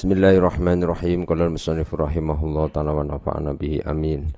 [0.00, 1.28] Bismillahirrahmanirrahim.
[1.28, 4.32] Qala al-musannif rahimahullah ta'ala wa nafa'ana bihi amin.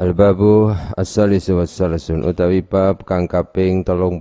[0.00, 4.16] Al-babu as-salisu was-salisun utawi bab kang kaping 33.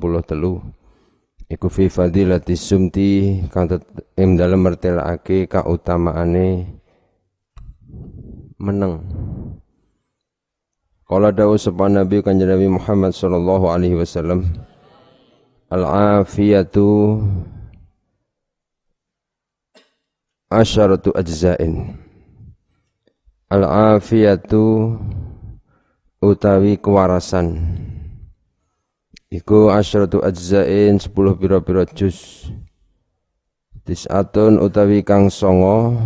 [1.55, 3.71] Iku fi fadilati sumti kang
[4.19, 6.67] ing dalem mertelake kautamaane
[8.59, 9.07] meneng.
[11.07, 14.43] Qala dawu sapa Nabi kanjeng Nabi Muhammad sallallahu alaihi wasallam
[15.71, 17.23] Al-afiyatu
[20.49, 21.97] asyaratu ajzain.
[23.49, 24.97] Al-afiyatu
[26.21, 27.61] utawi kewarasan.
[29.29, 31.09] Iku asyaratu ajzain 10
[31.41, 32.49] pira-pira juz.
[33.85, 35.97] Tisatun utawi kang songo.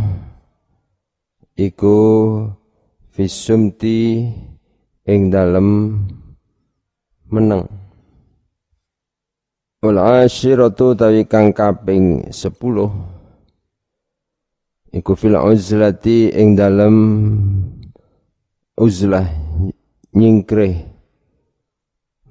[1.59, 1.99] Iku
[3.15, 4.27] visumti
[5.03, 5.99] ing dalem
[7.27, 7.67] meneng.
[9.79, 13.18] Wal asyiratu utawi kang kaping 10
[14.89, 16.95] iku fil uzlati ing dalem
[18.79, 19.27] uzlah
[20.15, 20.89] nyingkreh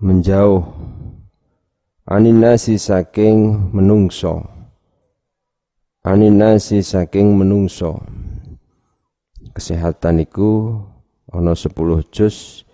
[0.03, 0.65] menjauh.
[2.09, 4.41] Aninasi saking menungso.
[6.01, 8.01] Aninasi saking menungso.
[9.53, 10.81] Kesehatan iku
[11.29, 11.77] ono 10
[12.09, 12.65] juz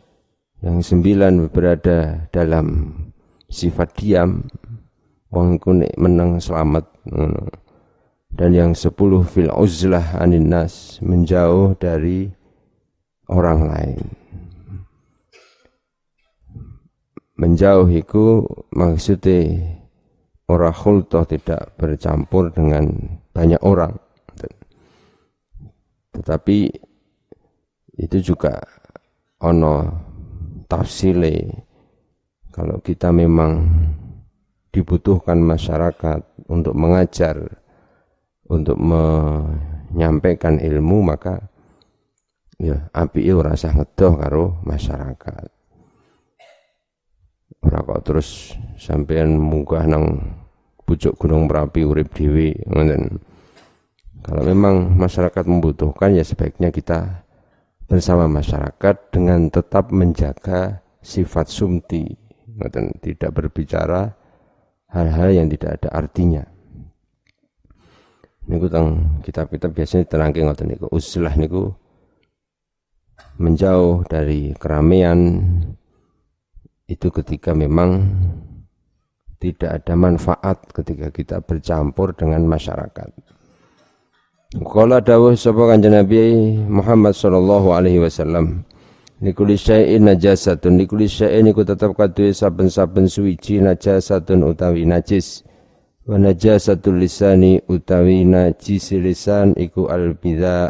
[0.62, 2.94] yang sembilan berada dalam
[3.50, 4.46] sifat diam.
[5.34, 5.58] Wong
[5.98, 6.86] menang selamat
[8.34, 12.27] dan yang sepuluh fil uzlah anin nas menjauh dari
[13.30, 14.02] orang lain.
[17.34, 19.58] Menjauh itu maksudnya
[20.50, 22.91] orang khultoh tidak bercampur dengan
[23.34, 23.94] banyak orang.
[26.14, 26.58] Tetapi
[27.98, 28.62] itu juga
[29.42, 29.74] ono
[30.70, 31.62] tafsile.
[32.54, 33.66] Kalau kita memang
[34.70, 37.63] dibutuhkan masyarakat untuk mengajar
[38.48, 41.48] untuk menyampaikan ilmu maka
[42.61, 45.48] ya api itu rasa ngedoh karo masyarakat.
[47.65, 50.37] Ora kok terus sampean munggah nang
[50.84, 52.53] pucuk gunung merapi urip dewi
[54.25, 57.25] kalau memang masyarakat membutuhkan ya sebaiknya kita
[57.88, 62.09] bersama masyarakat dengan tetap menjaga sifat sumti
[62.72, 64.16] dan tidak berbicara
[64.93, 66.44] hal-hal yang tidak ada artinya
[68.54, 70.87] niku tang kitab-kitab biasanya terangke ngoten niku.
[70.94, 71.75] Uslah niku
[73.42, 75.42] menjauh dari keramaian.
[76.84, 78.04] Itu ketika memang
[79.41, 83.10] tidak ada manfaat ketika kita bercampur dengan masyarakat.
[84.54, 88.62] Kala dawuh sapa kanjeng Nabi Muhammad sallallahu alaihi wasallam
[89.25, 90.75] Nikuli syai'in najasatun.
[90.75, 95.47] Nikuli syai'in niku tetap kaduwe saben-saben suwiji najasatun utawi najis
[96.04, 100.16] wa najasatul lisani utawi najis lisan iku al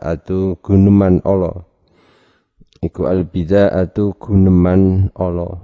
[0.00, 1.66] atu guneman Allah.
[2.78, 5.58] Iku al atu guneman Allah.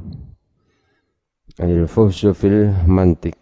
[1.63, 3.39] Al fuhsyu fil mantik.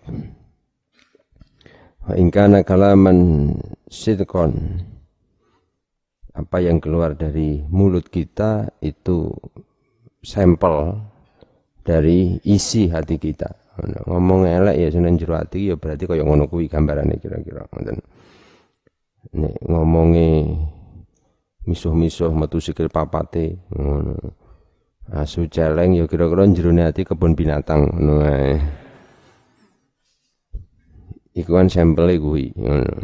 [2.05, 3.53] Wa ingkana kalaman
[3.89, 4.85] sidqon
[6.39, 9.35] apa yang keluar dari mulut kita itu
[10.23, 11.03] sampel
[11.83, 13.58] dari isi hati kita
[14.07, 17.99] ngomong elek ya seneng jero ati ya berarti kaya ngono kuwi gambarane kira-kira ngoten.
[19.39, 20.29] Nek ngomonge
[21.69, 24.17] misuh-misuh metu sikil papate ngono.
[25.15, 28.55] Asu celeng ya kira-kira jerone ati kebun binatang ngono ae.
[31.39, 32.95] Iku kan sampel kuwi ngono.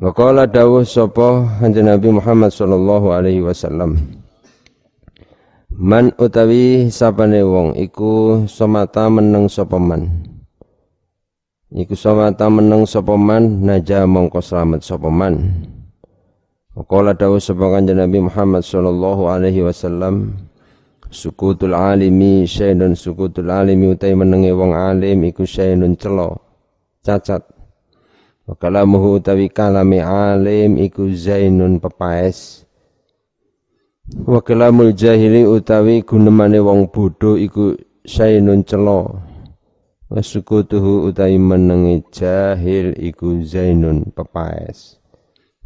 [0.00, 4.19] Waqala dawuh sapa Nabi Muhammad sallallahu alaihi wasallam
[5.80, 10.12] Man utawi sapane wong iku somata meneng sapa man.
[11.72, 15.40] Iku somata meneng sapa man naja mongko slamet sapa man.
[16.84, 20.36] Qala dawu sapa kanjeng Nabi Muhammad sallallahu alaihi wasallam
[21.08, 26.44] sukutul alimi syainun sukutul alimi utai menenge wong alim iku syainun celo
[27.00, 27.40] cacat.
[28.44, 32.68] Wa kalamuhu utawi kalame alim iku zainun pepaes
[34.10, 39.22] Wa kalamul jahili utawi gunemane wong bodho iku sainun celo.
[40.10, 44.98] Wa sukutuhu utawi menengi jahil iku zainun pepaes.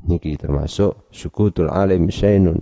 [0.04, 2.60] Niki termasuk sukutul alim sainun.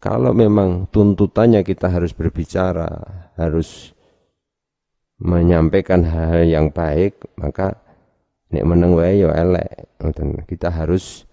[0.00, 2.88] Kalau memang tuntutannya kita harus berbicara,
[3.36, 3.92] harus
[5.20, 7.76] menyampaikan hal, -hal yang baik, maka
[8.48, 9.92] nek meneng wae ya elek.
[10.48, 11.28] Kita harus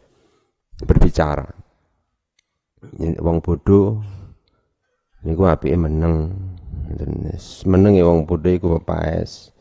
[0.84, 1.69] berbicara
[3.20, 4.00] wong bodoh
[5.24, 6.32] niku apike meneng.
[7.70, 9.54] Meneng ya wong bodoh iku pepaes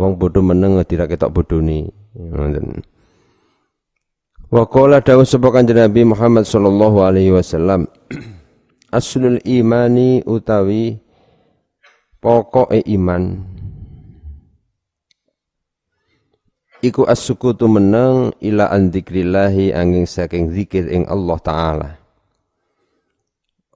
[0.00, 2.80] wong bodoh meneng tidak ketok bodoni ngoten
[4.50, 7.86] Wa qala dawu sapa kanjeng Nabi Muhammad sallallahu alaihi wasallam
[8.90, 10.98] Aslul imani utawi
[12.18, 13.38] pokoke iman.
[16.82, 21.99] Iku as-sukutu meneng ila an dzikrillahi angin saking zikir ing Allah taala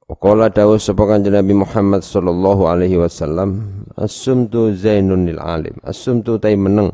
[0.05, 5.81] Qala dawuh sapa kanjeng Nabi Muhammad sallallahu alaihi wasallam as-sumtu zainun lil alim.
[5.81, 6.93] As-sumtu tai meneng.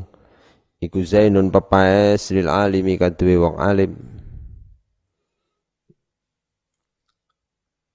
[0.78, 3.98] Iku zainun pepaes lil alimi kaduwe wong alim.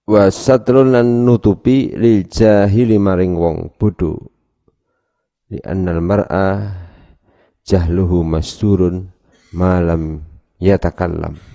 [0.04, 4.20] Wa satrun lan nutupi lil jahili maring wong bodho.
[5.48, 6.76] Li annal mar'a
[7.64, 9.16] jahluhu masturun
[9.56, 10.28] malam
[10.60, 11.55] yatakallam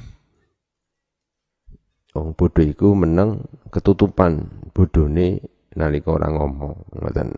[2.15, 5.43] wong bodho iku meneng ketutupan bodhone
[5.75, 6.75] nalika ora ngomong.
[6.99, 7.29] Ngoten.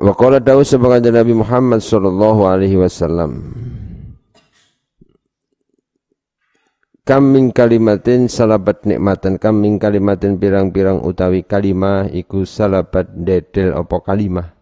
[0.00, 3.52] Wa qala sebagai Nabi Muhammad sallallahu alaihi wasallam
[7.04, 13.98] Kam min kalimatin salabat nikmatan kam min kalimatin pirang-pirang utawi kalimah iku salabat dedel apa
[13.98, 14.54] kalimah?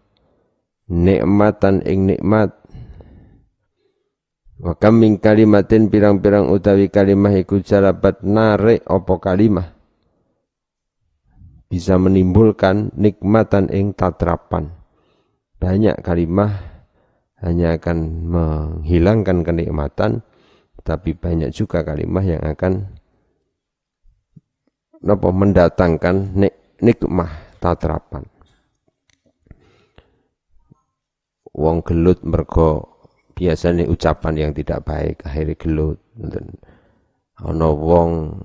[0.89, 2.58] Nikmatan ing nikmat
[4.59, 9.71] Wa kam min kalimatin pirang-pirang utawi kalimah iku salabat narik apa kalimah.
[11.71, 14.67] Bisa menimbulkan nikmatan ing tatrapan.
[15.63, 16.59] Banyak kalimah
[17.39, 17.97] hanya akan
[18.27, 20.27] menghilangkan kenikmatan
[20.83, 22.99] tapi banyak juga kalimah yang akan
[24.99, 27.31] apa mendatangkan nik, nikmah
[27.63, 28.27] tatrapan.
[31.55, 32.88] Wong gelut mergo
[33.39, 35.99] biasanya ucapan yang tidak baik akhirnya gelut
[37.39, 38.35] ana wong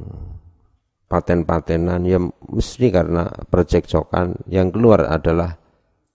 [1.11, 2.19] paten-patenan ya
[2.51, 5.55] mesti karena percekcokan yang keluar adalah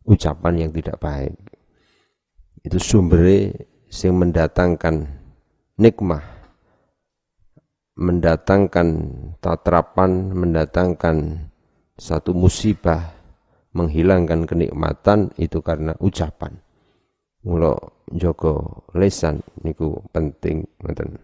[0.04, 1.38] ucapan yang tidak baik.
[2.66, 3.56] Itu sumbernya
[3.88, 4.96] yang mendatangkan
[5.80, 6.26] nikmah,
[7.96, 8.88] mendatangkan
[9.40, 11.48] tatrapan, mendatangkan
[11.96, 13.16] satu musibah,
[13.72, 16.60] menghilangkan kenikmatan itu karena ucapan.
[17.44, 17.76] Mula
[18.12, 21.16] joko lesan niku penting ngoten.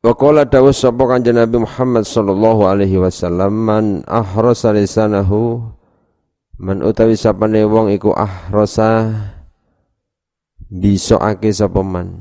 [0.00, 5.74] Wa qala dawu sapa kanjeng Nabi Muhammad sallallahu alaihi wasallam man ahrasa lisanahu
[6.58, 9.14] Man utawi sapane wong iku ah rasa
[10.66, 12.18] bisokake sapa man.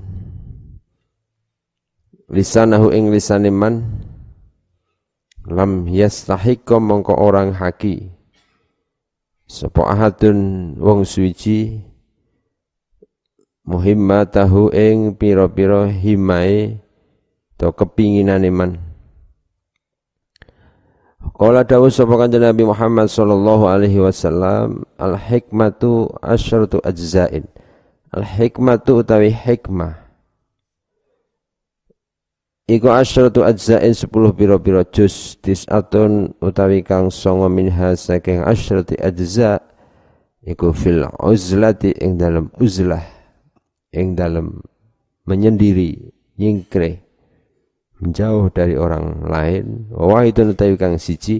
[2.30, 3.82] Lisanahu ing lisane man
[5.50, 8.14] lam yastahiqqa mongko orang haki.
[9.48, 11.80] Sapa ahadun wong suci
[13.64, 16.84] muhimmatahu ing pira-pira himae
[17.56, 18.72] to kepinginane man.
[21.36, 27.48] Qala dawuh sapa kanjeng Nabi Muhammad sallallahu alaihi wasallam al hikmatu asyratu ajzain.
[28.12, 30.07] Al hikmatu utawi hikmah
[32.68, 39.64] Iku asyratu ajzain 10 pira-pira juz tis'atun utawi kang songo minha saking asyrati ajza
[40.44, 43.08] iku fil uzlati ing dalam uzlah
[43.96, 44.60] ing dalam
[45.24, 47.00] menyendiri nyingkreh
[48.04, 49.88] menjauh dari orang lain.
[49.96, 51.40] Wa itu utawi kang siji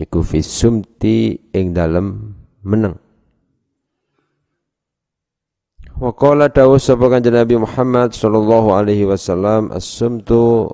[0.00, 2.32] iku sumti ing dalem
[2.64, 2.96] meneng
[5.98, 10.70] wa qala dawu sapa Nabi Muhammad sallallahu alaihi wasallam as-sumtu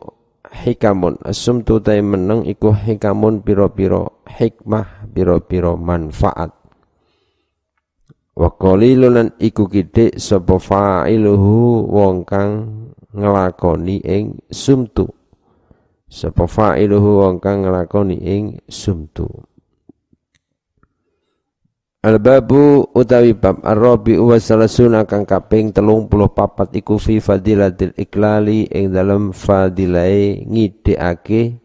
[0.53, 1.17] hikamun.
[1.25, 6.53] As-sumtu ta meneng iku hikamun piro-piro hikmah piro-piro manfaat.
[8.37, 12.51] Wa qalilun iku kidik sapa fa'iluhu wong kang
[13.17, 15.09] ngelakoni ing sumtu.
[16.05, 19.54] Sapa fa'iluhu wong kang ngelakoni ing sumtu
[22.05, 29.33] Al-babu utawi bab ar-rabi wa salasuna kang kaping 34 iku fi fadilatil iklali ing dalam
[29.33, 31.57] fadilai ngidekake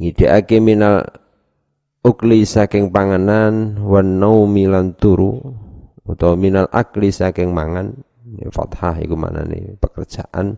[0.00, 1.04] ngidekake minal
[2.00, 5.44] ukli saking panganan wan naumi lan turu
[6.08, 7.92] utawa minal akli saking mangan
[8.26, 10.56] ini fathah iku mana nih pekerjaan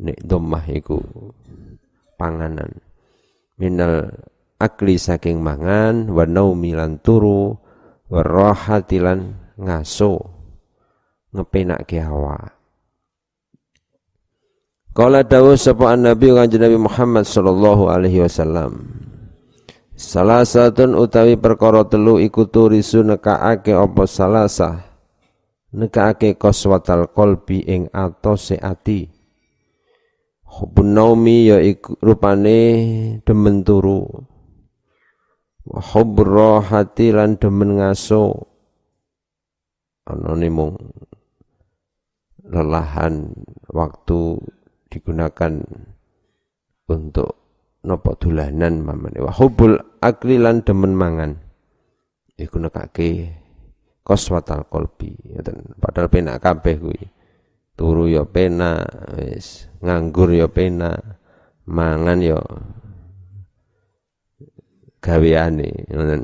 [0.00, 0.98] nek domah iku
[2.16, 2.72] panganan.
[3.60, 4.08] Minal
[4.60, 7.56] akli saking mangan wa naumi lan turu
[8.10, 10.18] wa rahatilan ngaso
[11.30, 12.58] ngepenakke hawa
[14.90, 18.90] Kala dawuh sapa Nabi kanjeng Nabi Muhammad sallallahu alaihi wasallam
[19.94, 24.80] Salah satu utawi perkara telu iku turisu nekaake apa salasah
[25.76, 29.12] nekake koswatal kolbi ing atose ati.
[30.50, 32.58] Hubun naumi ya iku rupane
[33.22, 34.08] demen turu
[35.70, 38.50] hubur hati lan demen ngaso.
[40.10, 40.74] Ana mung
[42.42, 43.30] lelahan
[43.70, 44.42] waktu
[44.90, 45.62] digunakan
[46.90, 47.30] untuk
[47.86, 49.22] nopo dulanan mamane.
[49.22, 51.38] Wa hubul akli lan demen mangan.
[52.34, 53.30] Iku nekake
[54.02, 55.14] koswatal kolbi
[55.78, 57.02] padahal penak kabeh kuwi.
[57.78, 59.70] Turu ya penak wis.
[59.78, 60.98] Nganggur ya penak
[61.70, 62.40] mangan ya
[65.00, 66.22] gaweane ngoten.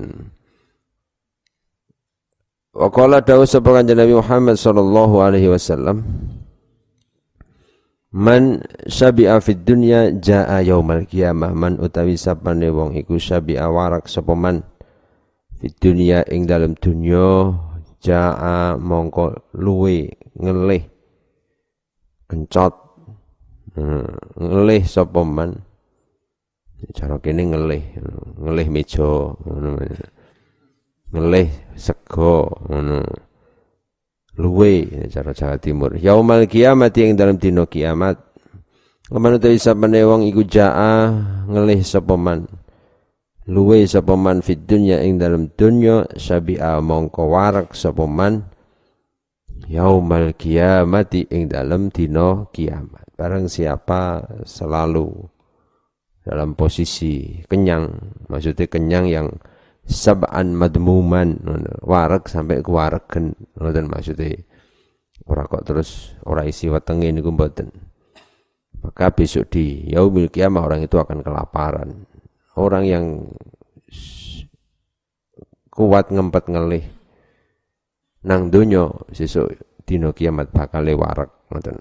[2.77, 6.05] Wa qala dawu sapa Nabi Muhammad sallallahu alaihi wasallam
[8.17, 11.53] Man syabi'a fid dunya jaa yaumal qiyamah.
[11.53, 14.65] Man utawi sapane wong iku syabi'a warak sapa man
[15.61, 17.53] fid dunya ing dalam dunya
[18.01, 20.85] jaa mongko luwe ngelih
[22.31, 22.73] kencot
[23.75, 25.66] hmm, ngelih sapa man
[26.93, 27.85] cara kene ngelih
[28.41, 29.33] ngelih meja
[31.13, 33.01] ngelih sego ngono.
[34.37, 35.97] Luwe cara Jawa Timur.
[35.97, 38.21] Yaumal kiamat yang dalam dino kiamat.
[39.09, 41.09] Laman utawi sapane wong iku jaa
[41.49, 42.19] ngelih sapa
[43.47, 48.05] luwe sapa man fid dunya ing dalam dunya sabi'a mongko warak sapa
[49.71, 53.07] yaumal kiamati ing dalam dino kiamat.
[53.17, 55.36] Barang siapa selalu
[56.27, 57.87] dalam posisi kenyang.
[58.27, 59.31] Maksudnya kenyang yang
[59.87, 61.39] sab'an madmuman.
[61.87, 64.43] Warak sampai ke waregen ngoten maksudnya.
[65.31, 67.71] Ora kok terus ora isi wetenge niku mboten.
[68.83, 72.05] Maka besok di yaumil kiamah orang itu akan kelaparan.
[72.59, 73.05] Orang yang
[75.71, 76.85] kuat ngempet ngelih
[78.27, 79.55] nang dunyo sesuk
[79.87, 81.79] dino kiamat bakal warak ngoten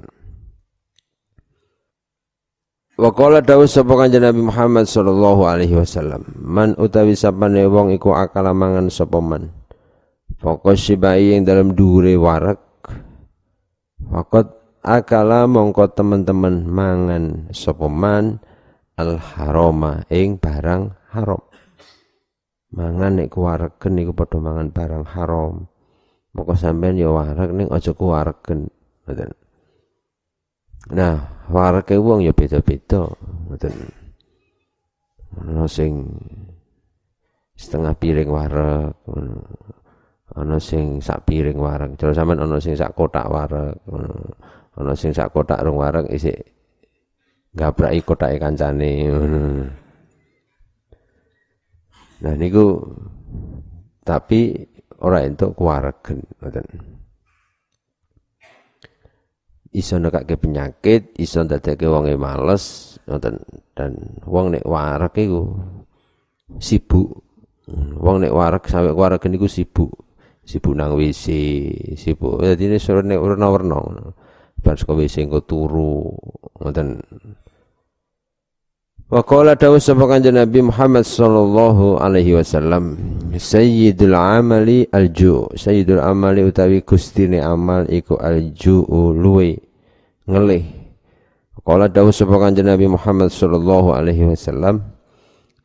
[2.96, 8.16] Wa qala dawuh sapa kanjeng Nabi Muhammad sallallahu alaihi wasallam, man utawi sapane wong iku
[8.16, 9.52] akala mangan sapa man.
[10.40, 12.56] Fokus sibai yang dalam dure warak.
[14.00, 18.40] Fakot akala mongko teman-teman mangan sapa man
[18.96, 21.44] al haroma ing barang haram.
[22.72, 25.68] Mangan nek kuwaregen niku padha mangan barang haram.
[26.32, 28.72] Moko sampean ya warak ning aja kuwaregen.
[29.04, 29.45] Ngoten.
[30.94, 31.18] Nah,
[31.50, 33.10] warake wong ya beda-beda.
[33.50, 33.74] Ngoten.
[35.36, 36.06] Ana sing
[37.56, 38.94] setengah piring warek,
[40.36, 41.98] ana sing sak piring warek.
[41.98, 43.75] Jare sampean ana sing sak kotak warek,
[44.80, 46.39] ana sing sak kotak rong warek isik
[47.56, 49.44] gabraki kotake kancane ngono.
[52.24, 52.80] Nah niku
[54.04, 54.56] tapi
[55.04, 56.68] ora entuk kuwaregen ngoten
[59.75, 63.44] iso nekake penyakit, iso ndadekke wonge males, ngoten
[63.75, 63.91] dan
[64.24, 65.51] wong nek warek iku
[66.63, 67.22] sibuk.
[68.00, 69.91] Wong nek warek sampe warek niku sibuk.
[70.46, 71.25] Sibuk nang WC,
[71.98, 72.39] sibuk.
[72.39, 74.05] Dadi ini suruh nek warna-warna ngono.
[74.62, 76.15] Bar saka WC engko turu,
[76.62, 77.01] ngoten.
[79.06, 82.98] Wa qala dawu sapa Nabi Muhammad sallallahu alaihi wasallam,
[83.38, 85.54] Sayyidul amali alju.
[85.54, 88.82] Sayyidul amali utawi gustine amal iku alju
[89.14, 89.62] luwe
[90.26, 90.66] ngelih.
[91.62, 94.82] Qala dawu sapa kanjeng Nabi Muhammad sallallahu alaihi wasallam,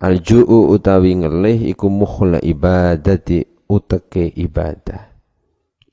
[0.05, 3.41] alju'u utawi ngelih iku mukhla ibadati
[3.73, 5.17] uteke ibadah.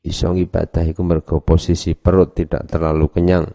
[0.04, 3.48] Iso ibadah iku mergo posisi perut tidak terlalu kenyang.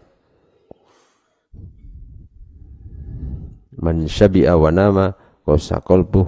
[3.83, 5.11] Man syabi'a wa nama
[5.43, 6.23] qasa qalbuh.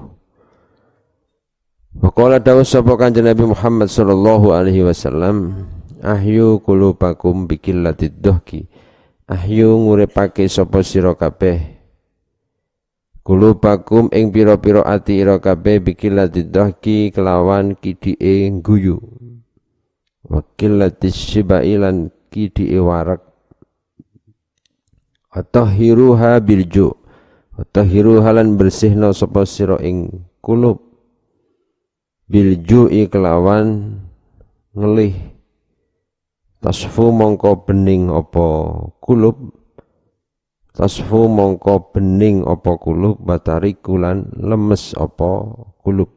[1.95, 5.63] Wa qala dawu sapa kanjeng Nabi Muhammad sallallahu alaihi wasallam
[6.03, 8.67] ahyu qulubakum bikillatid dhahki
[9.31, 11.79] ahyu nguripake sapa sira kabeh.
[13.24, 19.00] Kulubakum ing pira-pira ati ira kabeh bikillatid dhahki kelawan kidike guyu
[20.27, 23.24] wa killatis shibailan kidike warak.
[25.31, 27.04] Atahiruha bilju
[27.55, 30.83] Tahiru halan bersihna sapa sira ing kulub.
[32.27, 33.95] Bil ju'i kelawan
[34.75, 35.15] ngelih.
[36.59, 39.55] Tasfu mongko bening apa kulub.
[40.75, 43.24] Tasfu mongko bening apa kulub.
[43.24, 45.47] Batari kulan lemes apa
[45.79, 46.12] kulub.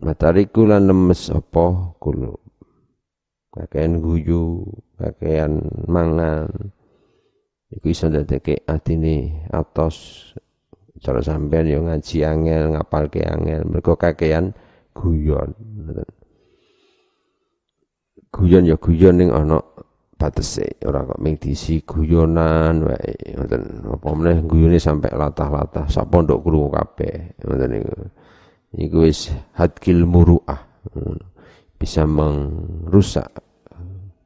[0.00, 2.40] Batari kulan lemes apa kulub.
[3.52, 4.64] Kakean guyu
[4.96, 6.48] kakean mangan
[7.72, 10.28] iku iso ndadekke atine atos
[11.02, 13.66] cara sampean yo ngaji angel ngapalke angel.
[13.66, 14.54] Mergo kakean
[14.94, 15.50] guyon.
[18.32, 19.58] Guyon ya guyon ning ana
[20.14, 20.78] batese.
[20.86, 23.82] Ora kok ming disi guyonan wae ngoten.
[23.88, 25.90] Apa meneh guyone sampe latah-latah.
[25.90, 27.94] Sak pondok krungu kabeh ngoten niku
[28.78, 30.70] iku wis hadkil muruah.
[31.76, 33.42] Bisa merusak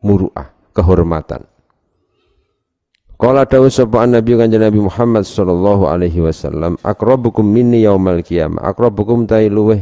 [0.05, 1.56] muruah kehormatan.
[3.17, 9.25] Qala dawu sapa Nabi kanjeng Nabi Muhammad sallallahu alaihi wasallam akrabukum minni yaumal qiyamah akrabukum
[9.25, 9.81] tai luweh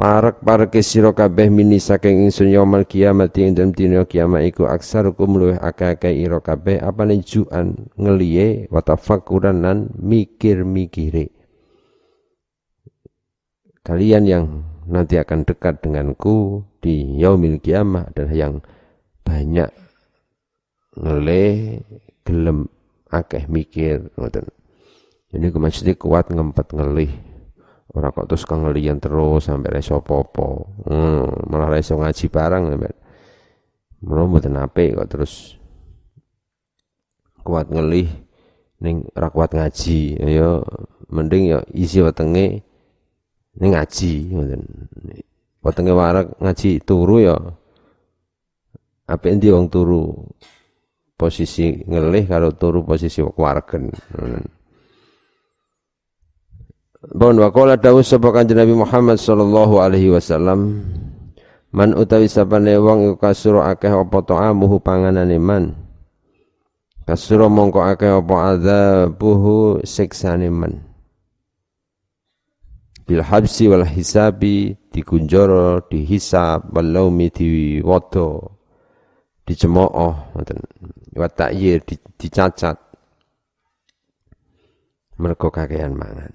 [0.00, 5.36] Parak pareke sira kabeh mini saking ingsun yaumul kiamat ing dalem dina kiamat iku aksarukum
[5.36, 9.60] luweh akeh-akeh ira kabeh apane juan ngeliye wa tafakkuran
[10.00, 11.28] mikir-mikire.
[13.84, 14.44] Kalian yang
[14.88, 18.64] nanti akan dekat denganku di yaumil kiamah adalah yang
[19.20, 19.68] banyak
[20.96, 21.82] ngelih
[22.26, 22.66] gelem
[23.10, 24.46] akeh mikir ngoten.
[25.30, 27.30] Ini maksudnya kuat ngempet ngelih
[27.90, 30.70] Ora kok terus kengelian terus sampai reso popo.
[30.86, 32.94] Hmm, malah reso ngaji barang sampai.
[34.06, 35.58] Mula mboten apik kok terus
[37.42, 38.06] kuat ngelih
[38.78, 40.22] ning ora kuat ngaji.
[40.22, 40.62] Ya
[41.10, 42.62] mending ya isi wetenge
[43.58, 44.62] ning ngaji ngoten.
[45.66, 47.34] Wetenge warak ngaji turu ya
[49.10, 50.30] apik endi wong turu
[51.20, 53.92] posisi ngelih kalau turu posisi wargen.
[54.16, 54.40] Hmm.
[57.12, 60.80] Bon wa qala dawuh sapa Nabi Muhammad sallallahu alaihi wasallam
[61.70, 65.78] Man utawi sapane wong iku kasuro akeh apa ta'amuhu panganane man
[67.06, 70.82] Kasuro mongko akeh apa adzabuhu siksane man
[73.06, 78.58] Bil habsi wal hisabi dikunjoro dihisab wal laumi diwodo
[79.46, 80.58] dicemooh ngoten
[81.14, 81.82] wa ta'yir
[82.18, 82.78] dicacat.
[85.20, 86.32] Mergo kakean mangan.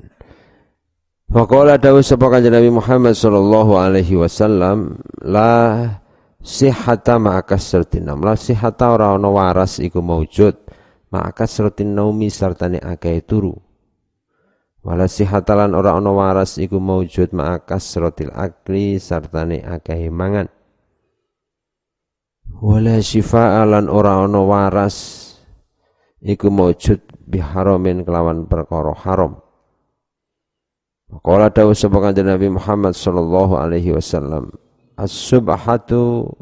[1.26, 5.90] Faqala dawu sapa kanjeng Nabi Muhammad sallallahu alaihi wasallam la
[6.38, 10.54] sihata ma'aka sertinam la sihata ora ana waras iku maujud
[11.10, 13.58] ma'aka sertin naumi sartane akeh turu.
[14.86, 20.46] Wala sihata lan ora ana waras iku maujud ma'aka sertil akli sartane akeh mangan
[22.60, 25.24] wala syifa'a lan ora ana waras.
[26.26, 29.38] Iku maujud biharamin kelawan perkara haram.
[31.22, 34.50] Qala dawu sapa kanjeng Nabi Muhammad sallallahu alaihi wasallam
[34.98, 36.34] as-subhatu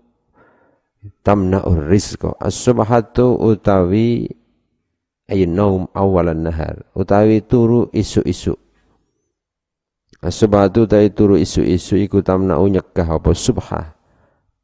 [1.21, 2.31] tamna'ur rizqa.
[2.39, 4.31] As-subhatu utawi
[5.27, 8.55] ay naum awalan nahar utawi turu isu-isu.
[10.23, 13.35] As-subhatu utawi turu isu-isu iku tamna'u nyegah apa?
[13.35, 13.92] Subha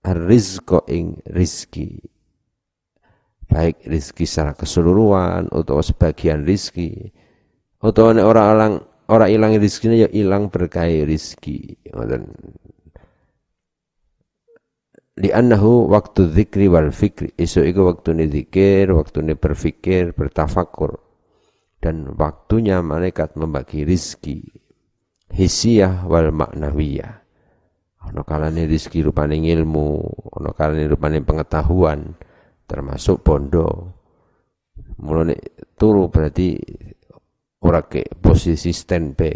[0.05, 1.99] ar-rizqa ing rizki
[3.49, 7.11] baik rizki secara keseluruhan atau sebagian rizki
[7.81, 8.73] atau orang orang
[9.09, 11.81] Orang ilang rizkinya ya ilang berkah rizki.
[15.19, 17.33] Di anahu waktu zikri wal fikri.
[17.33, 21.01] Isu itu waktu ini zikir, waktu ini berfikir, bertafakur.
[21.81, 24.45] Dan waktunya malaikat membagi rizki.
[25.33, 27.18] Hisiyah wal maknawiyah.
[28.07, 29.87] Ono kalane rizki rupane ilmu,
[30.39, 32.15] ono kalane rupane pengetahuan,
[32.63, 33.67] termasuk bondo.
[35.03, 35.35] Mulane
[35.75, 36.55] turu berarti
[37.63, 39.35] ora ke posisi standby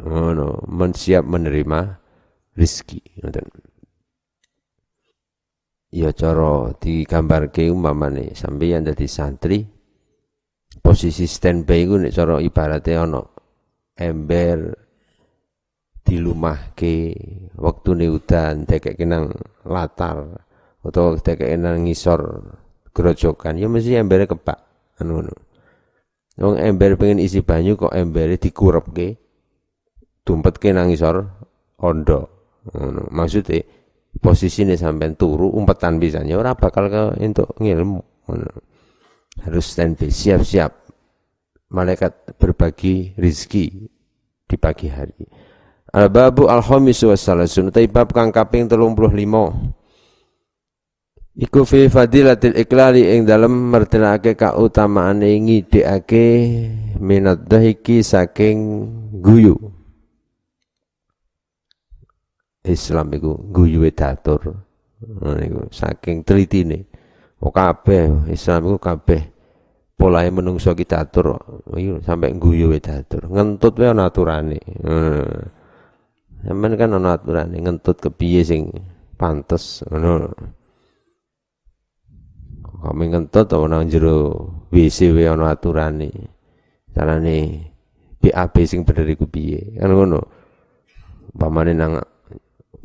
[0.00, 1.80] ngono men siap menerima
[2.56, 3.46] rizki ngoten
[5.92, 9.60] ya cara digambarke umpamane sampeyan dadi santri
[10.80, 13.20] posisi standby iku nek cara ibarate ana
[13.98, 14.72] ember
[16.10, 17.14] dilumahke
[17.54, 19.30] wektune udan dekek nang
[19.62, 20.42] latar
[20.82, 22.42] utawa dekek nang ngisor
[22.90, 24.58] grojokan ya mesti embere kepak
[24.98, 25.34] anu ngono
[26.40, 29.20] Wong ember pengen isi banyu kok embere dikurepke.
[30.24, 31.20] Dumpetke nang ngisor
[31.84, 32.20] ondo.
[32.72, 33.12] Ngono.
[33.12, 33.60] Maksude
[34.24, 38.00] posisine sampean turu umpetan pisan ya ora bakal ke entuk ngilmu.
[38.24, 38.50] Ngono.
[39.44, 40.72] Harus standby siap-siap.
[41.76, 43.84] Malaikat berbagi rizki
[44.48, 45.49] di pagi hari.
[45.90, 47.74] Al-babu al-khamis wa salasun.
[47.90, 49.80] Bab kang kaping 35.
[51.40, 56.26] Iku fi fadilatil iklali ing dalem mertelake kautamaane ngidekake
[57.00, 58.58] minat dahiki saking
[59.18, 59.56] guyu.
[62.60, 64.52] Islam iku guyu datur.
[65.00, 66.86] Niku saking telitine.
[67.40, 69.22] Oh kabeh Islam iku kabeh
[69.96, 71.40] polahe menungso ki datur.
[71.72, 73.32] Iki sampe guyu datur.
[73.32, 74.60] Ngentut wae ana aturane.
[74.84, 75.59] Hmm.
[76.40, 78.72] Sampeyan kan ana aturane ngentut kepiye sing
[79.20, 80.32] pantes ngono
[82.80, 86.08] kami ngentut nang jero WC wae ana aturane.
[86.90, 87.36] Carane
[88.18, 89.76] BAB sing bener iku piye?
[89.76, 90.20] Kan ngono.
[91.36, 92.00] Pamane nang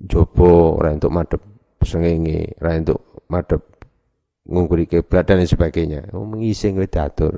[0.03, 1.41] jopo ora entuk madhep
[1.81, 3.63] sengenge, ora entuk madhep
[4.45, 6.11] ngungkuri kiblat dan sebagainya.
[6.13, 7.33] Oh mengising kowe datur.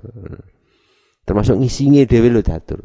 [1.24, 2.82] Termasuk ngisinge dhewe lho datur.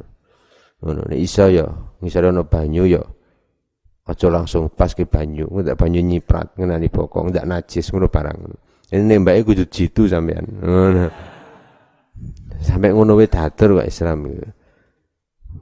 [0.84, 1.66] Ngono nek iso ya,
[2.02, 2.44] ngisore ana
[2.86, 3.02] ya
[4.02, 8.38] aja langsung pas ke banyu, ndak banyu nyiprat ngenani bokong, ndak najis ngono barang.
[8.92, 10.44] Ini nembake kudu jitu sampean.
[12.60, 14.28] Sampai ngono wae datur kok Islam.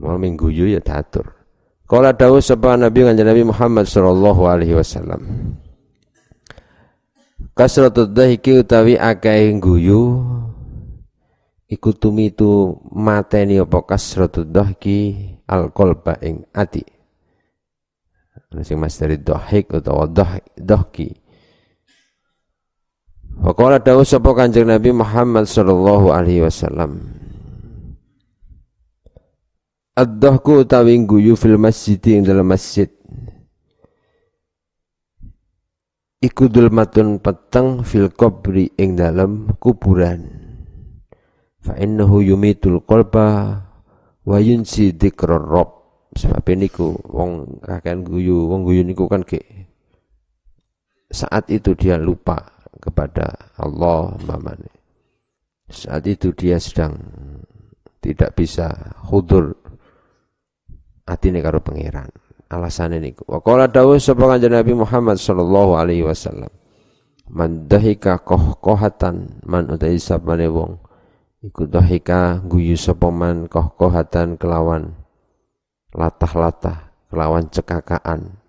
[0.01, 1.31] Mau minggu ya datur.
[1.87, 5.21] Kala dawuh sapa Nabi kanjeng Nabi Muhammad sallallahu alaihi wasallam.
[7.51, 10.23] Kasratud dhahiki utawi akeh guyu
[11.67, 17.00] iku tumitu mateni apa kasratud dhahki alqalba ing ati.
[18.59, 20.11] Sing mas dari dhahik utawa
[20.59, 21.15] dhahki.
[23.39, 26.99] Wa qala dawuh sapa kanjeng Nabi Muhammad sallallahu alaihi wasallam.
[29.95, 32.91] Ad-dhahku utawi guyu fil masjid ing dalam masjid.
[36.21, 40.27] Iku dulmatun peteng fil kubri ing dalam kuburan.
[41.63, 43.57] Fa innahu yumitul qalba
[44.21, 45.80] wa yunsi dzikrar rabb.
[46.11, 49.39] Sebab niku wong kakean guyu, wong guyu niku kan ke
[51.11, 52.39] saat itu dia lupa
[52.79, 54.71] kepada Allah mamane.
[55.71, 56.95] Saat itu dia sedang
[58.03, 58.71] tidak bisa
[59.07, 59.55] hudur
[61.07, 62.11] atine karo pangeran.
[62.51, 63.23] Alasane niku.
[63.27, 66.51] Wa qala dawuh sapa Nabi Muhammad sallallahu alaihi wasallam.
[67.31, 68.19] Man dahika
[68.59, 70.75] kohatan man utai sabane wong
[71.39, 75.00] iku dahika guyu sapa man kohatan kelawan
[75.95, 78.39] latah-latah kelawan cekakaan.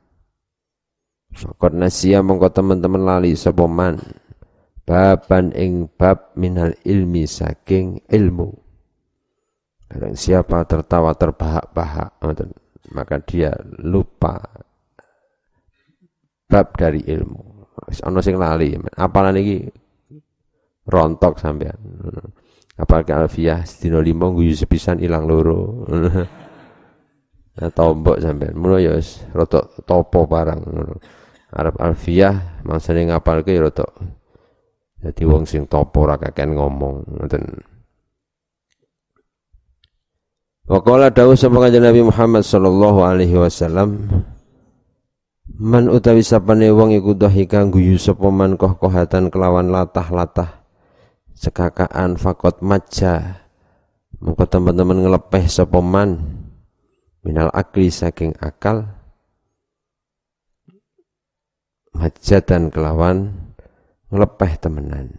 [1.32, 3.96] Fakot nasia mongko teman-teman lali sapa man
[4.84, 8.52] baban ing bab minal ilmi saking ilmu.
[9.88, 12.16] Barang siapa tertawa terbahak-bahak,
[12.96, 14.40] maka dia lupa
[16.48, 17.68] bab dari ilmu.
[18.08, 19.68] Ono sing lali, apalan iki
[20.88, 21.76] rontok sampean.
[22.72, 25.84] Apalagi alfiah sedina lima guyu sepisan ilang loro.
[27.52, 28.56] Nah, tombok sampean.
[28.56, 30.60] Mulo ya wis rada topo barang
[31.52, 33.84] Arab alfiah mangsane ngapalke ya rada
[35.02, 37.44] dadi wong sing topo ora kaken ngomong ngoten.
[40.64, 44.08] Wa qala dawuh sapa Nabi Muhammad sallallahu alaihi wasallam
[45.62, 50.64] Man utawi sapane wong iku dhahika guyu sapa man koh-kohatan kelawan latah-latah
[51.36, 53.44] sekakaan fakot maja
[54.22, 55.82] mengko teman-teman ngelepeh sapa
[57.22, 58.86] minal akli saking akal
[61.94, 63.32] majatan kelawan
[64.10, 65.18] ngelepeh temenan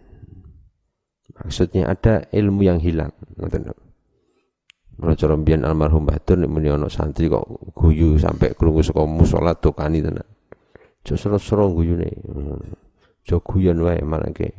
[1.34, 3.74] maksudnya ada ilmu yang hilang ngoten
[4.94, 7.42] Mulai cara mbiyen almarhum Batur nek muni santri kok
[7.74, 10.26] guyu sampai krungu saka musala dokani tenan.
[11.02, 12.14] Jo sero-sero guyune.
[13.26, 14.54] Jo guyon wae malake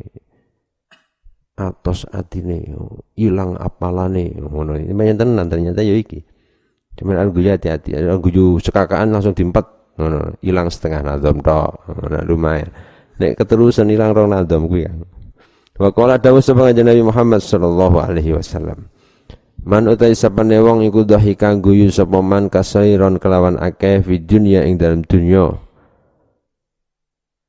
[1.55, 2.67] atos atine
[3.15, 4.75] ilang apalane ngono.
[4.75, 6.19] Ini tenan ternyata ya iki.
[6.95, 9.67] Cuman al guyu hati-hati, al guyu sekakaan langsung diempet
[9.99, 11.91] ngono, ilang setengah nadom tok.
[11.91, 12.71] Ngono lumayan.
[13.19, 15.03] Nek keterusan ilang rong nadom kuwi kan.
[15.75, 18.87] Wa qala dawuh sapa Nabi Muhammad sallallahu alaihi wasallam.
[19.65, 24.79] Man utai sapane wong iku dhahika guyu sapa man kasairon kelawan akeh fi dunya ing
[24.79, 25.51] dalam dunya.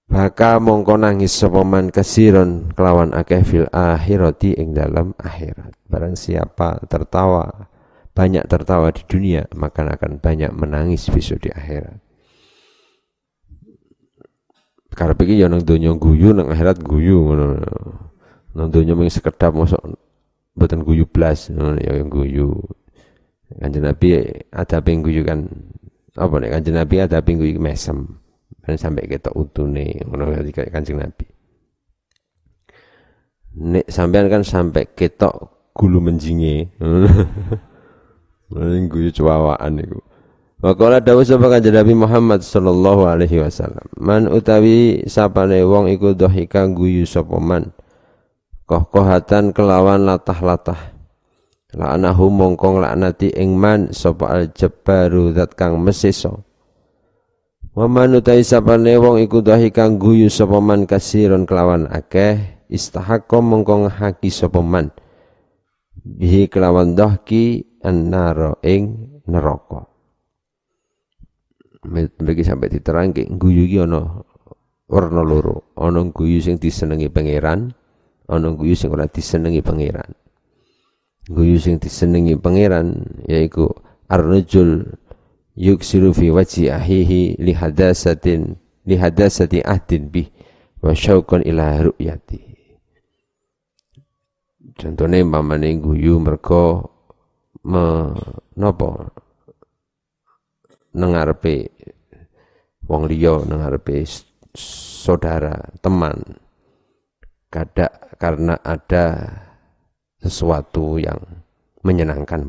[0.06, 5.74] Maka mongko nangis sapa man kasiron kelawan akeh fil akhirati ing dalam akhirat.
[5.86, 7.68] Barang siapa tertawa
[8.16, 12.00] banyak tertawa di dunia, maka akan banyak menangis besok di akhirat.
[14.96, 17.60] Karena iki ya nang guyu nang akhirat guyu ngono.
[18.56, 19.52] Nang donya mung sekedap
[20.56, 22.56] Buatan guyu blas, ya yang guyu.
[23.60, 24.16] Kanjeng Nabi
[24.48, 25.44] ada guyu kan
[26.16, 28.16] apa nih kanjeng Nabi ada guyu mesem.
[28.64, 30.32] Dan sampai kita utune ngono
[30.72, 31.28] kanjeng Nabi.
[33.60, 35.28] Nek sampean kan sampai kita
[35.76, 36.72] gulu menjinge.
[38.52, 39.98] Ini guyu cuawaan niku.
[40.62, 43.84] Wa qala dawu sapa kanjeng Nabi Muhammad sallallahu alaihi wasallam.
[43.98, 47.74] Man utawi sapane wong iku dhahika guyu sapa man
[48.66, 50.96] kohkohatan kelawan latah-latah
[51.76, 56.42] la'anahu mongkong laknati ing man sapa al jabbaru zat kang mesiso
[57.76, 63.38] wa man utai sapane wong iku dahi kang guyu sapa man kasiron kelawan akeh istahaqqa
[63.38, 64.90] mongkong haki sapa man
[66.06, 69.90] bihi kelawan dahki annara ing neraka.
[72.22, 74.22] Bagi sampai diterangke guyu iki ana
[74.86, 75.74] warna loro.
[75.74, 77.74] Ana guyu sing disenengi pangeran
[78.30, 80.14] ana guyu sing ora disenengi pangeran.
[81.26, 83.66] Guyu sing disenengi pangeran yaiku
[84.06, 84.86] ar-rajul
[85.58, 88.54] yuksiru fi wajhi ahihi li hadasatin
[88.86, 90.30] li hadasati ahdin bih
[90.78, 92.45] wa syauqan ila ru'yati
[94.76, 96.84] contohnya mamane guyu mergo
[97.66, 98.12] me
[98.54, 99.10] napa?
[100.96, 101.72] Nengarepe
[102.88, 104.04] wong liya nengarepe
[104.56, 106.16] saudara teman.
[107.52, 107.88] Kada
[108.20, 109.32] karena ada
[110.20, 111.18] sesuatu yang
[111.84, 112.42] menyenangkan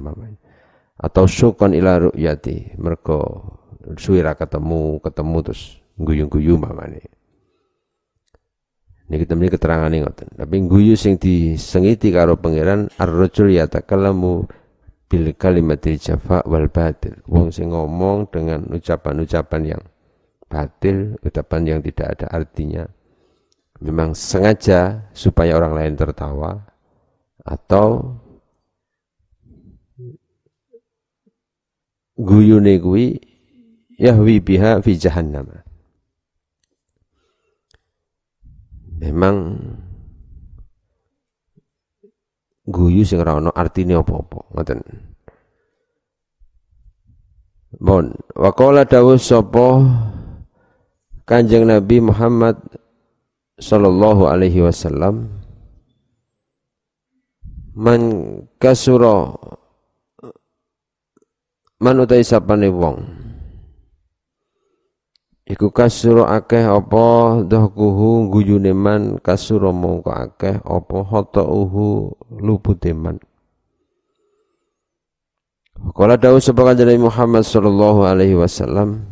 [0.98, 3.46] atau syukon ila ru'yati mergo
[4.02, 7.17] suwira ketemu ketemu terus guyu-guyu mamane
[9.08, 10.36] Niki temene keterangan ngoten.
[10.36, 14.44] Tapi guyu sing disengiti karo pangeran ar-rajul yatakallamu
[15.08, 17.16] bil kalimatil jafa wal batil.
[17.32, 19.84] Wong sing ngomong dengan ucapan-ucapan yang
[20.52, 22.84] batil, ucapan yang tidak ada artinya.
[23.80, 26.68] Memang sengaja supaya orang lain tertawa
[27.48, 28.20] atau
[32.18, 33.22] guyune kuwi
[33.96, 35.67] yahwi biha fi jahannam.
[38.98, 39.58] Memang
[42.68, 44.80] guyu sing ora ana artine apa-apa ngoten.
[47.78, 49.86] Bon, waqala dawuh sapa
[51.28, 52.56] Kanjeng Nabi Muhammad
[53.60, 55.28] sallallahu alaihi wasallam
[57.76, 58.02] man
[58.58, 59.36] kasura
[61.78, 63.27] man utai sapane wong
[65.48, 70.98] Iku kasuro akeh apa dhahkuhu guyune man kasuro mongko akeh apa
[71.48, 72.12] uhu
[72.44, 73.16] lupute man.
[75.96, 79.08] Kala dawuh sapa kanjeng Muhammad sallallahu alaihi wasallam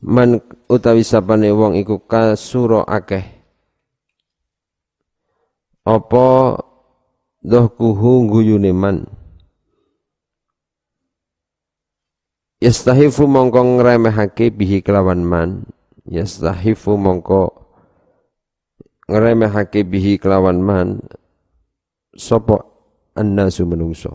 [0.00, 3.20] Man utawi sapane wong iku kasuro akeh
[5.84, 6.56] apa
[7.44, 9.04] dhahkuhu guyune man
[12.60, 15.64] Yastahifu mongko ngremehake bihi kelawan man.
[16.04, 17.56] Yastahifu mongko
[19.08, 21.00] ngremehake bihi kelawan man
[22.12, 22.60] sapa
[23.16, 24.12] annasu menungso.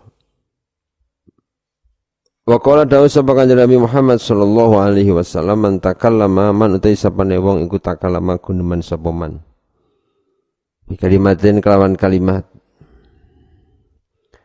[2.45, 7.65] Wa qala dawu sapa kanjeng Muhammad sallallahu alaihi wasallam man takallama man utai sapane wong
[7.65, 9.41] iku takallama guneman sapa man.
[11.01, 12.45] Kalimatin kelawan kalimat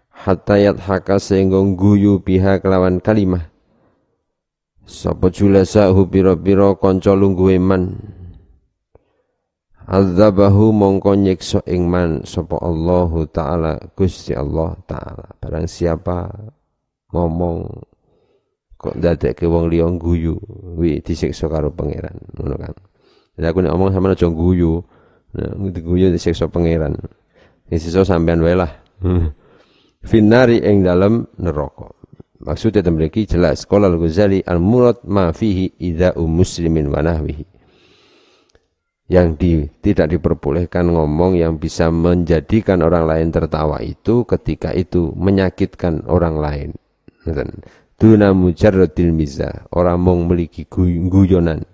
[0.08, 3.49] hatta yathaka sehingga guyu biha kelawan kalimat
[4.86, 7.98] Sapa julasahu biro-biro kanca lungguhe man.
[9.90, 15.34] Azabahu mongko nyiksa ing man sapa Allah taala Gusti Allah taala.
[15.42, 16.30] Barang siapa
[17.10, 17.66] ngomong
[18.78, 20.38] kok ndadekke wong liya guyu
[20.78, 22.74] wi disiksa karo pangeran ngono kan.
[23.34, 24.78] Jadi aku ngomong sama aja guyu.
[25.34, 26.94] Nah, guyu disiksa pangeran.
[27.66, 28.70] Disiksa sampean wae lah.
[30.10, 31.99] Finari ing dalam neraka.
[32.40, 33.68] Maksudnya memiliki jelas.
[33.68, 37.44] Qala al-Ghazali al-murad ma fihi idza'u muslimin wa nahwihi.
[39.10, 39.50] Yang di,
[39.82, 46.70] tidak diperbolehkan ngomong yang bisa menjadikan orang lain tertawa itu ketika itu menyakitkan orang lain.
[48.00, 49.68] Duna mujarradil mizah.
[49.74, 51.66] Orang mau memiliki guyonan.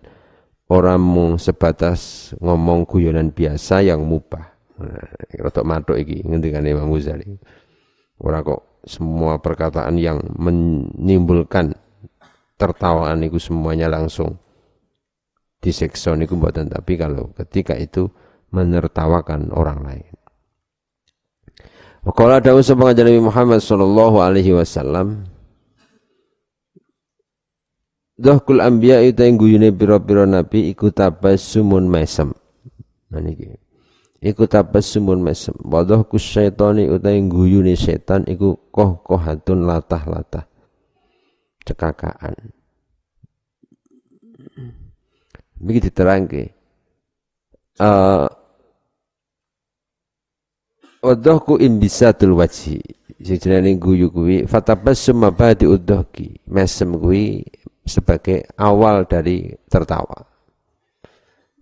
[0.67, 4.51] Orang mau sebatas ngomong guyonan biasa yang mubah.
[4.83, 7.39] Nah, rotok matuk iki ngendikane Imam Ghazali.
[8.19, 11.75] Ora kok semua perkataan yang menimbulkan
[12.57, 14.39] tertawaan itu semuanya langsung
[15.61, 18.07] diseksa niku mboten tapi kalau ketika itu
[18.55, 20.15] menertawakan orang lain.
[22.07, 25.27] Wakala dawuh sapa Nabi Muhammad sallallahu alaihi wasallam
[28.17, 32.33] Dohkul anbiya itu yang guyune pira-pira nabi iku tabassumun mesem.
[33.13, 33.66] Nah niki
[34.21, 35.55] iku tabassumun mesem.
[35.61, 40.45] Wadah ku syaitani utai guyune setan iku koh kohatun latah-latah.
[41.67, 42.35] Cekakaan.
[45.57, 46.55] Begitu diterangke.
[47.77, 48.29] Uh,
[51.03, 52.81] wadahku imbisatul wajhi.
[53.17, 57.43] Sing jenenge guyu kuwi fatabassum mabadi udhaki mesem kuwi
[57.83, 60.29] sebagai awal dari tertawa.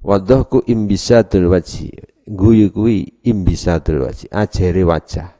[0.04, 5.30] Wadahku imbisatul wajhi guyu kuwi imbisatul wajhi ajere wajah.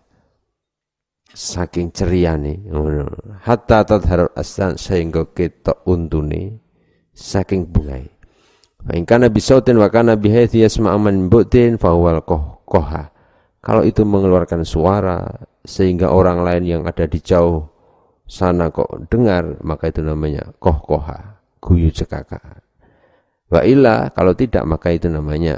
[1.34, 3.10] Saking ceriane ngono.
[3.42, 6.62] Hatta tadharul aslan sehingga ketok untune
[7.14, 8.14] saking bungai
[8.84, 12.20] fa in kana bisautin wa kana bihaythi yasma'u man bu'tin fa huwal
[12.68, 13.10] koha.
[13.64, 15.24] Kalau itu mengeluarkan suara
[15.64, 17.64] sehingga orang lain yang ada di jauh
[18.28, 22.60] sana kok dengar maka itu namanya koh koha guyu cekaka.
[23.48, 25.56] Wa illa kalau tidak maka itu namanya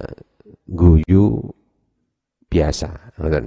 [0.66, 1.40] guyu
[2.50, 3.46] biasa ngoten.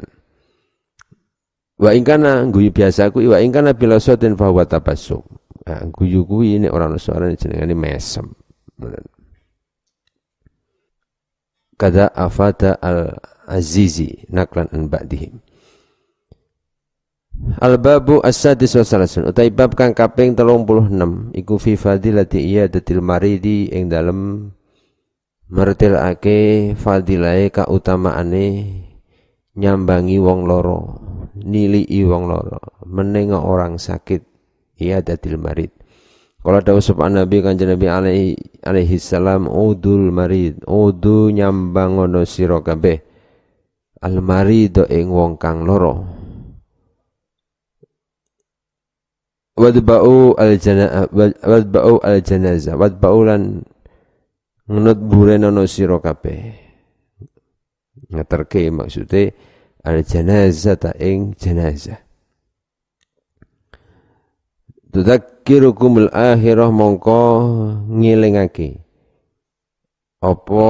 [1.80, 5.24] Wa ingkana guyu biasa ku wa ingkana bila soten fa wa tabassum.
[5.68, 8.28] Nah, guyu kuwi ini orang suara jenengane mesem
[8.80, 9.06] ngoten.
[11.80, 13.16] Kada afata al
[13.48, 15.40] azizi naklan an ba'dihim.
[17.64, 23.72] Al babu as-sadis wa salasun utai bab kang kaping 36 iku fi fadilati iyadatil maridi
[23.72, 24.52] ing dalem
[25.50, 28.46] mertilake fadilahe kautamaane
[29.58, 32.60] nyambangi wong loro nilii wong loro.
[32.90, 34.24] Menenga orang sakit
[34.80, 35.72] ia dadil marid.
[36.40, 38.28] Kalau dawuh sapa Nabi kanjeng Nabi alaihi
[38.64, 42.96] alaihi salam udul marid udu nyambang ngono sira kabeh
[44.00, 46.08] al marid ing wong kang loro.
[49.60, 51.12] Wadba'u al janazah
[51.44, 53.68] wadba'u al janazah wadba'u lan
[54.70, 56.54] ngenut buren ana sira kabeh.
[58.14, 59.34] Ngeterke maksude
[59.84, 62.00] al janazah ta ing janazah
[64.90, 67.22] Tudzakirukumul akhirah mongko
[67.94, 68.82] ngilingake.
[70.18, 70.66] Apa?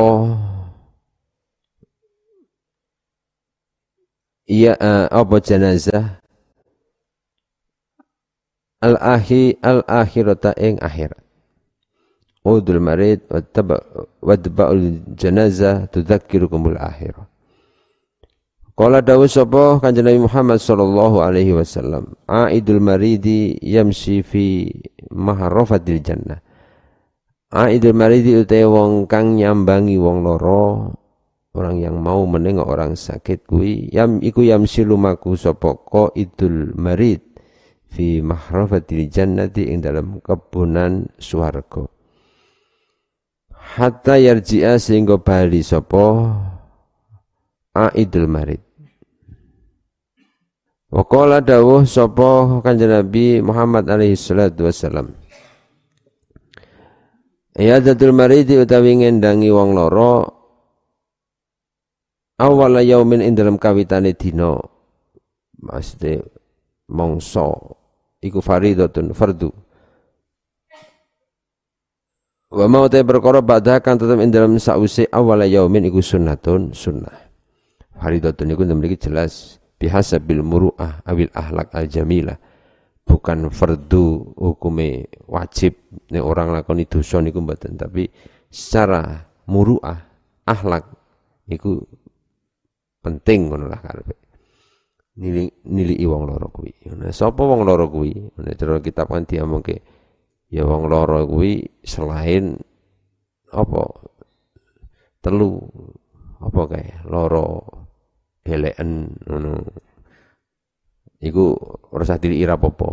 [4.43, 6.19] Iya uh, apa jenazah?
[8.83, 11.28] Al ahi al akhirata ing akhirat
[12.49, 13.21] udul marid
[14.25, 17.29] wadba'ul janazah tudzakirukumul akhirah
[18.79, 24.71] Kala dawuh sapa Kanjeng Nabi Muhammad sallallahu alaihi wasallam, Aidul maridi yamshi fi
[25.11, 26.39] maharafatil jannah.
[27.51, 30.95] Aidul maridi utai wong kang nyambangi wong loro,
[31.59, 35.75] orang yang mau menengok orang sakit kuwi yam iku yamsi lumaku sapa
[36.15, 37.19] idul marid
[37.91, 41.98] fi mahrafatil jannati ing dalam kebunan swarga.
[43.77, 46.25] Hatta yarji'a sehingga bali sapa
[47.77, 48.61] Aidul marid
[50.89, 55.13] Waqala dawuh sapa Kanjeng Nabi Muhammad alaihi salatu wasalam.
[57.53, 60.25] Iyadatul maridi utawi ngendangi wong loro
[62.41, 64.57] awal yaumin ing dalam kawitane dina.
[65.61, 66.25] Maksudnya
[66.89, 67.77] mongso
[68.17, 69.68] iku faridatun fardu.
[72.49, 77.29] Wa mau te perkara badha kan tetep ing dalam sause awal yaumin iku sunnatun sunnah.
[77.93, 82.41] Faridatun iku memiliki jelas bihasabil muru'ah awil ahlak al jamilah.
[83.05, 85.77] Bukan fardu hukume wajib
[86.09, 88.09] nek orang lakoni dosa niku mboten tapi
[88.49, 90.09] secara muru'ah
[90.49, 90.89] ahlak
[91.53, 91.77] iku
[93.05, 94.17] penting ngono lah karepe
[95.21, 96.97] nili nili wong loro kuwi.
[96.97, 98.41] Nah sapa wong loro kuwi?
[98.41, 99.98] Nek cara kitab kan diamongke
[100.49, 102.57] ya wong loro kuwi selain
[103.53, 103.85] apa?
[105.21, 105.61] Telu.
[106.39, 107.03] Apa kae?
[107.05, 107.45] Loro
[108.41, 109.53] beleken ngono.
[111.19, 111.45] Iku
[111.91, 112.87] ora diri ira apa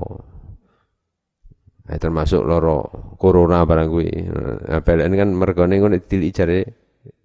[1.86, 4.10] Eh, termasuk loro corona barang kuwi.
[4.26, 6.60] Nah, kan mergone ngono dili jare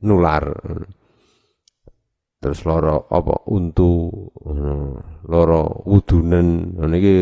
[0.06, 0.46] nular.
[2.38, 3.50] Terus loro apa?
[3.50, 4.13] Untu.
[5.26, 7.17] Loro wudunen ngono iki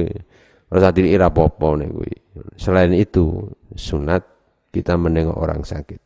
[0.70, 2.14] ora diri ira apa-apa kuwi.
[2.56, 4.22] Selain itu sunat
[4.70, 6.00] kita menengok orang sakit.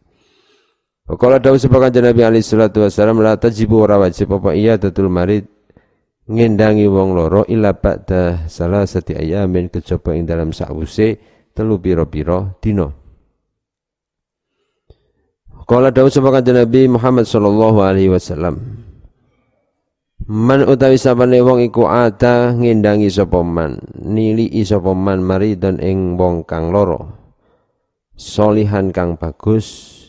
[1.04, 5.12] Kalau dawuh sapa kanjeng Nabi alaihi salatu wasallam la tajibu ora wajib apa iya datul
[5.12, 5.44] marid
[6.32, 11.20] ngendangi wong loro ila ba'da salasati ayamin kejaba ing dalam sawuse
[11.52, 12.88] telu pira-pira dina.
[15.68, 18.64] Kala dawuh sapa Nabi Muhammad sallallahu alaihi wasallam
[20.24, 26.48] Man utawi sapane wong iku ada ngendangi sapa man nili sapa man maridon ing wong
[26.48, 27.12] kang loro
[28.16, 30.00] solihan kang bagus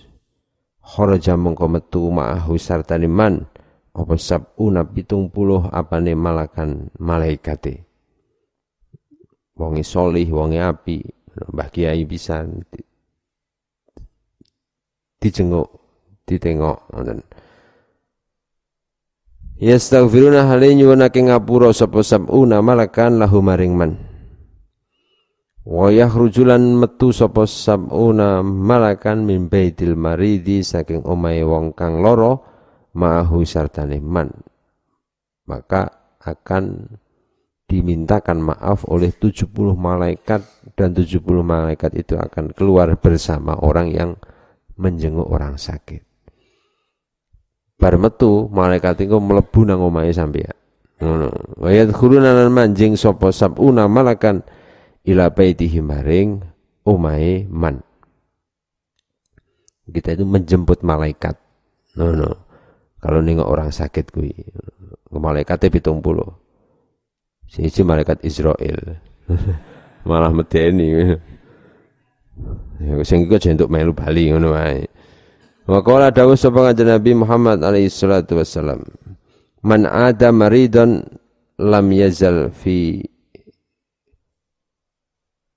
[0.84, 3.50] kharaja mongko metu ma'ahu sartane man.
[3.94, 7.86] Apa sabuna pitung puluh apane malakan malaikate.
[9.54, 10.98] Wonge solih wonge api
[11.34, 12.42] Mbah Kiai bisa
[15.22, 15.70] dijenguk
[16.26, 17.22] ditengok ngoten
[19.54, 23.94] Yastaghfiruna hale nyuwunake ngapura sapa sabuna malakan lahu maring man
[25.64, 32.44] Wa yakhrujulan metu sapa sabuna malakan min baitil maridi saking omahe wong kang loro
[32.98, 34.28] ma'ahu sartane man.
[35.48, 35.88] Maka
[36.20, 36.94] akan
[37.64, 40.44] dimintakan maaf oleh 70 malaikat
[40.76, 44.10] dan 70 malaikat itu akan keluar bersama orang yang
[44.76, 46.13] menjenguk orang sakit.
[47.74, 50.54] Bar metu malaikat itu mlebu nang omahe sampeyan.
[51.02, 51.30] Ngono.
[51.58, 54.46] Wa yadkhuluna manjing sapa sabuna malakan
[55.04, 56.40] ila baitihi maring
[56.86, 57.82] umai man.
[59.84, 61.36] Kita itu menjemput malaikat.
[62.00, 62.30] No, no.
[63.04, 64.32] Kalau nengok orang sakit kui,
[65.12, 66.24] malaikatnya pitung puluh.
[67.44, 68.96] Sini malaikat Israel.
[70.08, 71.12] Malah medeni.
[72.80, 74.88] Ya sing iku jentuk melu bali ngono wae.
[75.64, 78.84] Wa qala dawuh sapa Nabi Muhammad alaihi salatu wassalam.
[79.64, 81.00] Man ada maridon
[81.56, 83.00] lam yazal fi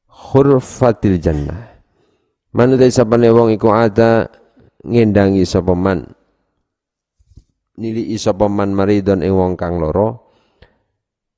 [0.07, 1.75] khurfatil jannah.
[2.55, 4.31] Manu dari sapane wong iku ada
[4.87, 6.07] ngendangi sapa man
[7.77, 10.33] nili sapa man maridon ing wong kang loro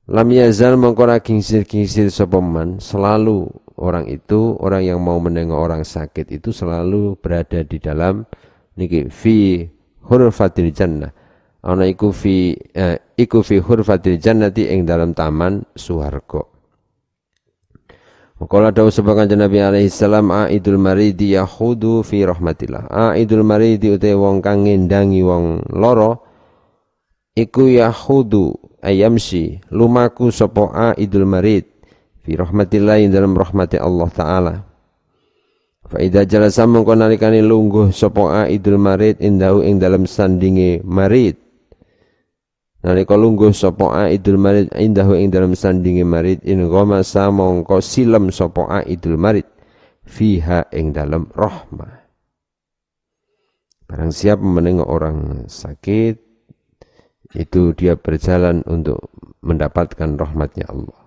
[0.07, 3.49] lam yazal mengko kingsir-kingsir sapa man selalu
[3.81, 8.23] orang itu orang yang mau menengok orang sakit itu selalu berada di dalam
[8.79, 9.67] niki fi
[10.07, 11.11] hurfatil jannah
[11.59, 16.47] ana iku fi eh, iku fi hurfatil jannati ing dalam taman suwarga
[18.39, 22.87] Qala dawu sebagian Nabi alaihi salam aidul maridi yahudu fi rahmatillah.
[23.11, 26.23] Aidul maridi utai wong kang ngendangi wong loro
[27.35, 31.67] iku yahudu ayamsi lumaku sapa aidul marid
[32.23, 34.68] fi rahmatillah dalam rahmati Allah taala.
[35.89, 41.49] Fa idza jalasa mongko nalikane lungguh sapa aidul marid indahu ing dalam sandinge marid
[42.79, 48.71] Nalika lungguh sapa Aidul Marid indahu ing dalam sandinge marid in ghamasa mongko silem sapa
[48.71, 49.43] Aidul Marid
[50.07, 52.07] fiha ing dalam rahmah.
[53.83, 55.17] Barang siapa menengok orang
[55.51, 56.15] sakit
[57.35, 59.11] itu dia berjalan untuk
[59.43, 60.98] mendapatkan rahmatnya Allah.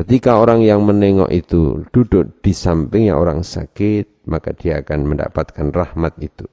[0.00, 6.16] Ketika orang yang menengok itu duduk di sampingnya orang sakit, maka dia akan mendapatkan rahmat
[6.24, 6.48] itu.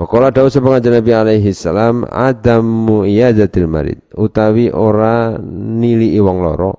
[0.00, 6.72] Wa qala dawu sapa Nabi alaihi salam adamu iyadatil marid utawi ora nili wong loro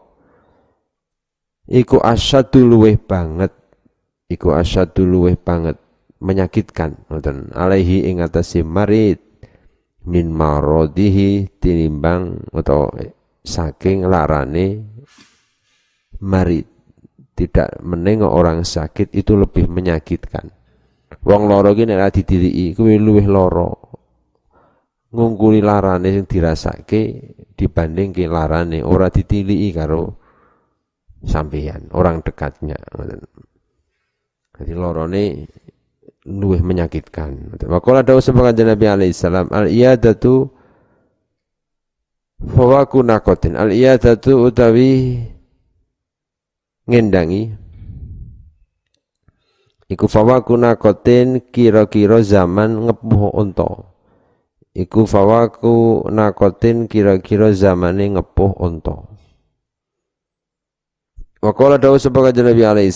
[1.70, 3.54] iku asyadu luweh banget
[4.26, 5.78] iku asyadu luweh banget
[6.18, 7.06] menyakitkan
[7.54, 9.22] alaihi ing atase marid
[10.10, 12.90] min marodihi tinimbang atau
[13.46, 14.91] saking larane
[16.22, 16.66] marid
[17.34, 20.62] tidak menengok orang sakit itu lebih menyakitkan
[21.22, 23.70] Wong loro ki nek ditiliki kuwi luwih lara.
[25.12, 30.18] Ngungkuli larane sing dirasake dibanding ke larane ora ditiliki karo
[31.22, 32.80] sampeyan, orang dekatnya.
[34.56, 35.24] Jadi lorone
[36.26, 37.60] luwih menyakitkan.
[37.70, 40.48] Maka ada sebagai Nabi alaihi salam al iyadatu
[42.42, 45.22] fawaku nakotin al iyadatu utawi
[46.90, 47.62] ngendangi
[49.92, 53.92] Iku fawaku nakotin kira-kira zaman ngepuh unta.
[54.72, 59.04] Iku fawaku nakotin kira-kira zamane ngepuh unta.
[61.44, 62.94] Wakola dawu sebagai Nabi alaihi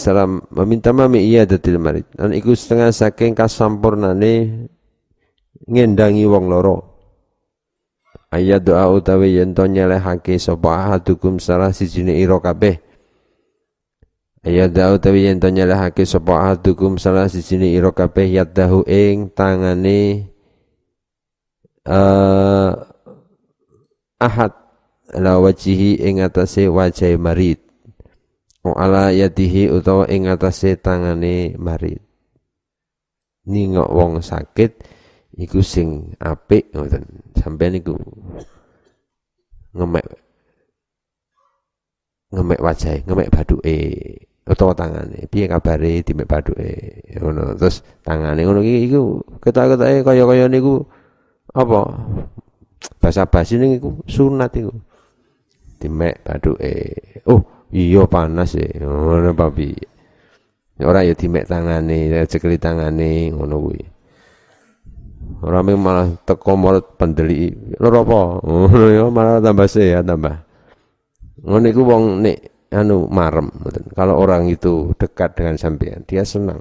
[0.56, 2.08] meminta mami iya datil marid.
[2.16, 4.64] Dan iku setengah saking kasampurnane
[5.68, 6.96] ngendangi wong loro.
[8.32, 12.85] Ayat doa utawi yen to nyelehake sapa ahadukum salah sijine ira kabeh
[14.46, 20.30] Ayat utawi yen to nyalahake sapa ahadukum salah sijine ira kabeh yadahu ing tangane
[21.90, 22.78] uh,
[24.22, 24.54] ahad
[25.10, 27.58] ala wajihi ing atase wajah marid.
[28.62, 32.06] O ala yadihi utawa ing atase tangane marid.
[33.50, 34.78] Ningok wong sakit
[35.42, 37.34] iku sing apik ngoten.
[37.34, 37.98] Sampeyan niku
[39.74, 40.06] ngemek
[42.30, 43.78] ngemek wajah ngemek baduke
[44.46, 45.26] utawa tangane.
[45.28, 46.72] Piye kabare dimek baduke?
[47.18, 47.58] Ngono.
[47.58, 49.02] Terus tangane ngono iki iku
[49.42, 50.86] ketok-ketoke kaya-kaya niku
[51.52, 51.82] apa?
[53.02, 54.74] Basa basi niku sunat iku.
[55.82, 56.74] Dimek baduke.
[57.26, 58.80] Oh iya panas e.
[58.80, 59.74] Ngono papi
[60.84, 63.82] ora ya dimek tangane cekeli tangane ngono kuwi.
[65.42, 67.50] Ora malah teko mulut pendeli
[67.82, 68.22] loro apa?
[68.46, 70.38] Ngono ya malah tambah sehat tambah.
[71.42, 73.48] Ngono iku wong nek anu marem.
[73.96, 76.60] Kalau orang itu dekat dengan sampean dia senang.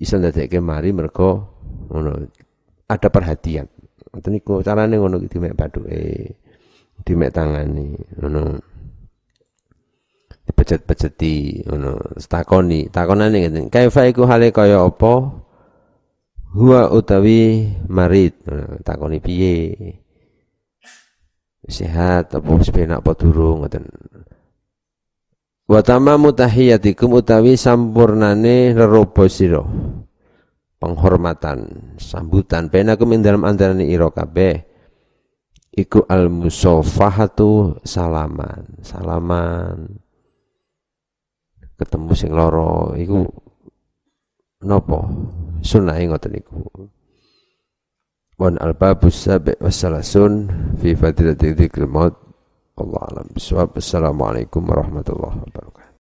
[0.00, 1.60] Iso ndadekke mari mergo
[1.92, 2.16] ngono
[2.88, 3.68] ada perhatian.
[4.08, 6.00] Ngoten niku carane ngono iki dimek baduke
[7.04, 8.56] dimek tangani ngono.
[10.48, 12.16] Dipejet-pejeti ngono.
[12.16, 15.44] Takoni takonane ngeten kaifa iku hale kaya apa?
[16.48, 18.40] Huwa utawi marid
[18.80, 19.76] takoni piye?
[21.68, 23.68] Sehat apa wis penak apa durung
[25.68, 29.60] Wa tamamu tahiyatikum utawi sampurnane rerobo sira.
[30.78, 34.64] Penghormatan, sambutan penakum ing dalam antarane ira kabeh
[35.76, 38.80] iku al musafahatu salaman.
[38.80, 39.92] Salaman.
[41.76, 43.28] Ketemu sing loro iku
[44.64, 45.04] napa?
[45.60, 46.64] Sunah ngoten iku.
[48.38, 50.46] Wan al-babus sabi wassalasun
[50.78, 52.27] fi fadilatil dzikril maut
[52.78, 53.26] Allah alam.
[53.34, 55.87] Assalamualaikum warahmatullahi wabarakatuh.